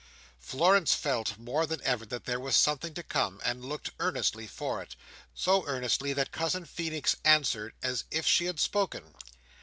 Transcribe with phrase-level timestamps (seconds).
[0.39, 4.81] Florence felt, more than ever, that there was something to come; and looked earnestly for
[4.81, 4.95] it.
[5.35, 9.13] So earnestly, that Cousin Feenix answered, as if she had spoken.